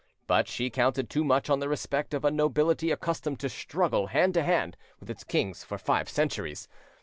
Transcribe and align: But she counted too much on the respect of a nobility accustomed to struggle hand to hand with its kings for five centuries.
But 0.25 0.47
she 0.47 0.71
counted 0.71 1.11
too 1.11 1.23
much 1.23 1.47
on 1.47 1.59
the 1.59 1.69
respect 1.69 2.15
of 2.15 2.25
a 2.25 2.31
nobility 2.31 2.89
accustomed 2.89 3.39
to 3.41 3.49
struggle 3.49 4.07
hand 4.07 4.33
to 4.33 4.41
hand 4.41 4.75
with 4.99 5.11
its 5.11 5.23
kings 5.23 5.63
for 5.63 5.77
five 5.77 6.09
centuries. 6.09 6.67